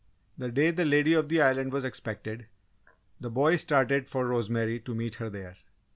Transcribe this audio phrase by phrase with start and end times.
[0.35, 2.47] The day the Lady of the Island was expected,
[3.19, 5.57] the boys started for Rosemary to meet her there.